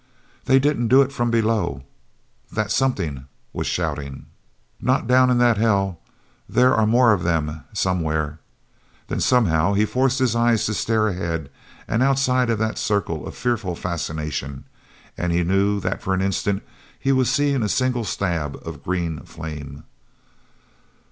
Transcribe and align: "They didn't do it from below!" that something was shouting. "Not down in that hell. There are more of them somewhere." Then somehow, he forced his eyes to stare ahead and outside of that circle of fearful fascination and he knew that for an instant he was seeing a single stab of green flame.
"They 0.45 0.57
didn't 0.57 0.87
do 0.87 1.03
it 1.03 1.11
from 1.11 1.29
below!" 1.29 1.83
that 2.51 2.71
something 2.71 3.27
was 3.53 3.67
shouting. 3.67 4.25
"Not 4.81 5.05
down 5.05 5.29
in 5.29 5.37
that 5.37 5.57
hell. 5.57 5.99
There 6.49 6.73
are 6.73 6.87
more 6.87 7.13
of 7.13 7.21
them 7.21 7.65
somewhere." 7.71 8.39
Then 9.09 9.19
somehow, 9.19 9.73
he 9.73 9.85
forced 9.85 10.17
his 10.17 10.35
eyes 10.35 10.65
to 10.65 10.73
stare 10.73 11.09
ahead 11.09 11.51
and 11.87 12.01
outside 12.01 12.49
of 12.49 12.57
that 12.57 12.79
circle 12.79 13.27
of 13.27 13.35
fearful 13.35 13.75
fascination 13.75 14.65
and 15.19 15.31
he 15.31 15.43
knew 15.43 15.79
that 15.81 16.01
for 16.01 16.15
an 16.15 16.21
instant 16.23 16.63
he 16.97 17.11
was 17.11 17.29
seeing 17.31 17.61
a 17.61 17.69
single 17.69 18.03
stab 18.03 18.55
of 18.65 18.81
green 18.81 19.19
flame. 19.19 19.83